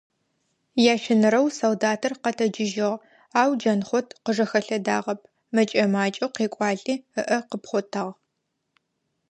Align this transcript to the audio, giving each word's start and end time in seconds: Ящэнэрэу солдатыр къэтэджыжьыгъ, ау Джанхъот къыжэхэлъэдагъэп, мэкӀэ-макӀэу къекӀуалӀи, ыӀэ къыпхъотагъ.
Ящэнэрэу 0.93 1.47
солдатыр 1.59 2.13
къэтэджыжьыгъ, 2.23 2.91
ау 3.39 3.51
Джанхъот 3.59 4.07
къыжэхэлъэдагъэп, 4.23 5.19
мэкӀэ-макӀэу 5.55 6.33
къекӀуалӀи, 6.35 6.95
ыӀэ 7.21 7.37
къыпхъотагъ. 7.49 8.11